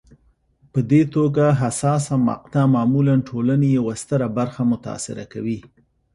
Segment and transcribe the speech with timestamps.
[0.71, 5.59] په دې توګه حساسه مقطعه معمولا ټولنې یوه ستره برخه متاثره کوي.